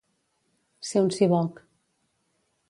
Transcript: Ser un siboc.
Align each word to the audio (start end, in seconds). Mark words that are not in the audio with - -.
Ser 0.91 1.03
un 1.07 1.11
siboc. 1.17 1.61